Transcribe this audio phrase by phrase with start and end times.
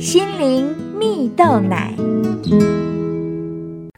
[0.00, 1.94] 心灵蜜豆奶。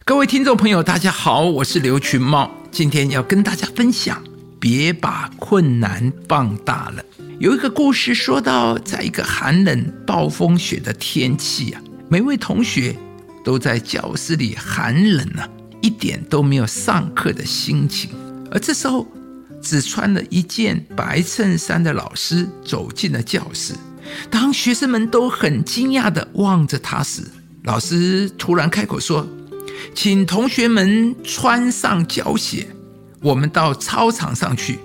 [0.04, 4.20] 各位听众朋友，大家好，我是刘群茂，今天要跟大家分享：
[4.58, 7.04] 别把困难放大了。
[7.38, 12.96] 有一个故事说到，在一个寒冷暴风雪的天气啊，每位同学
[13.44, 14.56] 都在教室里。
[14.56, 15.48] 寒冷啊，
[15.80, 18.10] 一点都没有上课的心情。
[18.50, 19.06] 而这时候，
[19.62, 23.74] 只穿了一件白衬衫的老师走进了教室。
[24.30, 27.22] 当学生们都很惊讶地望着他时，
[27.64, 29.26] 老师突然开口说
[29.94, 32.66] ：“请同学们穿上胶鞋，
[33.20, 34.78] 我们到操场上去。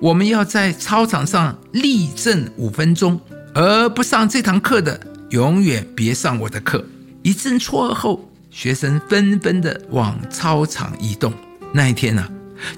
[0.00, 3.20] 我们要在操场上立正五分钟，
[3.54, 5.00] 而不上这堂课的，
[5.30, 6.84] 永远别上我的课。”
[7.22, 11.32] 一阵错愕后，学生纷纷地往操场移动。
[11.72, 12.28] 那一天呢，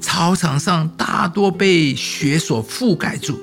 [0.00, 3.38] 操场上大多被雪所覆盖住。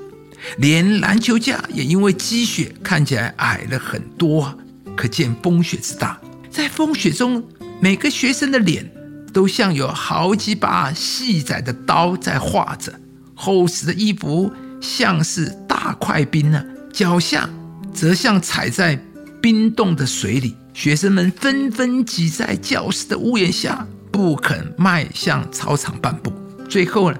[0.57, 4.57] 连篮球架也因为积雪看起来矮了很多，
[4.95, 6.19] 可见风雪之大。
[6.49, 7.43] 在风雪中，
[7.81, 8.89] 每个学生的脸
[9.33, 12.93] 都像有好几把细窄的刀在划着，
[13.33, 17.49] 厚实的衣服像是大块冰呢，脚下
[17.93, 18.99] 则像踩在
[19.41, 20.55] 冰冻的水里。
[20.73, 26.33] 学生们纷纷挤在教室的屋檐下，不肯迈向操场半步。
[26.67, 27.17] 最后呢，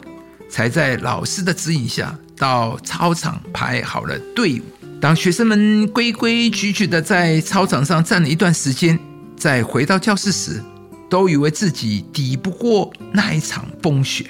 [0.50, 2.16] 才在老师的指引下。
[2.38, 4.64] 到操场排好了队伍，
[5.00, 8.98] 当学生们规规矩矩的在操场上站了一段时间，
[9.38, 10.62] 再回到教室时，
[11.10, 14.26] 都以为自己抵不过那一场风雪。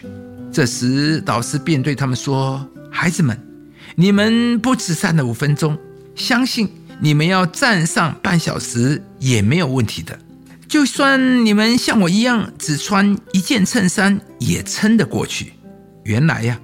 [0.51, 3.39] 这时，导师便对他们说：“孩子们，
[3.95, 5.77] 你们不止站了五分钟，
[6.15, 10.19] 相信你们要站上半小时也没有问题的。
[10.67, 15.53] 就算你们像我一样只穿一件衬衫，也撑得过去。
[16.03, 16.59] 原来呀。”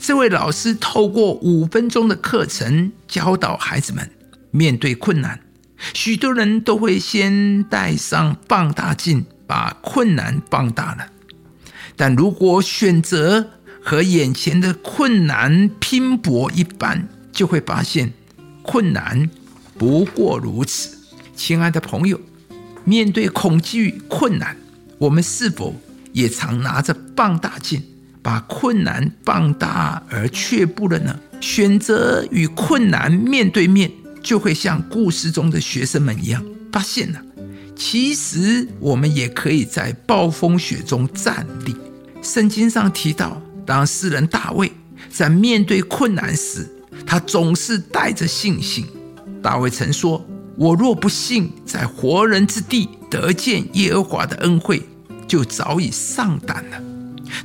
[0.00, 4.10] 这位老师透过五分钟的课程教导孩子们，
[4.50, 5.40] 面对困难，
[5.92, 11.06] 许多人都会先戴上放大镜，把困难放大了。
[11.96, 13.50] 但如果选择
[13.82, 18.12] 和眼前的困难拼搏一般，就会发现
[18.62, 19.28] 困难
[19.78, 20.98] 不过如此。
[21.36, 22.20] 亲爱的朋友，
[22.84, 24.56] 面对恐惧、困难，
[24.98, 25.74] 我们是否
[26.12, 27.82] 也常拿着放大镜？
[28.24, 31.14] 把困难放大而却步了呢？
[31.42, 33.92] 选择与困难面对面，
[34.22, 36.42] 就会像故事中的学生们一样，
[36.72, 37.20] 发现了，
[37.76, 41.76] 其实我们也可以在暴风雪中站立。
[42.22, 44.72] 圣经上提到，当诗人大卫
[45.10, 46.66] 在面对困难时，
[47.04, 48.86] 他总是带着信心。
[49.42, 50.26] 大卫曾说
[50.56, 54.82] ：“我若不信在活人之地得见耶和华的恩惠，
[55.28, 56.82] 就早已丧胆了。”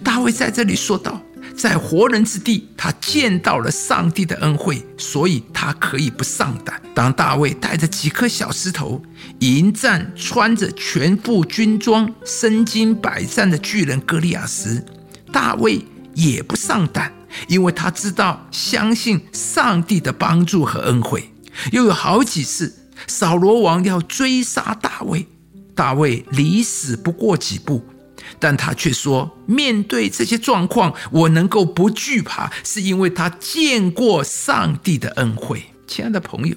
[0.03, 1.22] 大卫在这里说道
[1.55, 6.81] ：“在活人之地，他见到了上帝的恩惠，所以他可以不上胆。
[6.94, 9.01] 当大卫带着几颗小石头
[9.39, 14.83] 迎战穿着全副军装、身经百战的巨人歌利亚时，
[15.31, 15.83] 大卫
[16.13, 17.13] 也不上胆，
[17.47, 21.31] 因为他知道、相信上帝的帮助和恩惠。
[21.71, 22.73] 又有好几次，
[23.07, 25.27] 扫罗王要追杀大卫，
[25.75, 27.83] 大卫离死不过几步。”
[28.38, 36.56] 但他却说：“面对这些状况，我能够不惧怕，是因为他见过上帝的恩惠。”亲爱的朋友，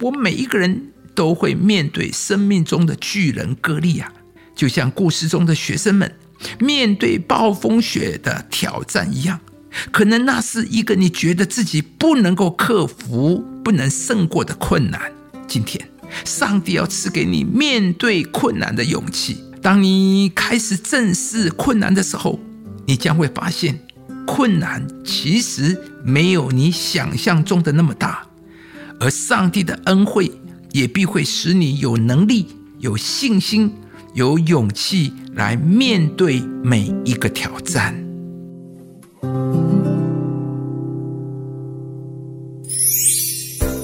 [0.00, 4.12] 我每一个人都会面对生命中的巨人歌利亚，
[4.54, 6.14] 就像故事中的学生们
[6.60, 9.40] 面对暴风雪的挑战一样。
[9.90, 15.12] 可能那是一个你觉得自己不能够克服、不能胜过的困难。
[15.46, 15.90] 今天，
[16.24, 19.36] 上帝要赐给你面对困难的勇气。
[19.60, 22.38] 当你开始正视困难的时候，
[22.86, 23.78] 你将会发现，
[24.26, 28.26] 困难其实没有你想象中的那么大，
[29.00, 30.30] 而上帝的恩惠
[30.72, 32.46] 也必会使你有能力、
[32.78, 33.72] 有信心、
[34.14, 37.94] 有勇气来面对每一个挑战。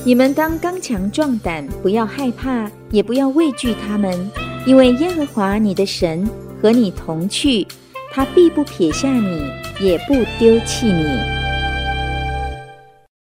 [0.06, 4.30] 你们当刚强壮胆，不要害怕，也不要畏惧他们。
[4.66, 6.28] 因为耶和华你的神
[6.60, 7.66] 和你同去，
[8.12, 9.42] 他必不撇下你，
[9.78, 11.43] 也不丢弃你。